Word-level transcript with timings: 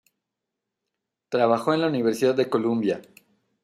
Trabajó 1.29 1.75
en 1.75 1.81
la 1.81 1.87
Universidad 1.87 2.33
de 2.33 2.49
Columbia. 2.49 3.03